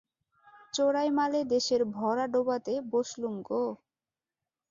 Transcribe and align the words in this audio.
চোরাই 0.73 1.09
মালে 1.17 1.39
দেশের 1.53 1.81
ভরা 1.95 2.25
ডোবাতে 2.33 2.73
বসলুম 2.93 3.35
গো! 3.41 3.63